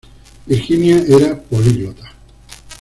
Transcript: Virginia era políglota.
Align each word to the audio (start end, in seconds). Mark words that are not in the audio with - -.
Virginia 0.47 0.97
era 1.07 1.39
políglota. 1.43 2.09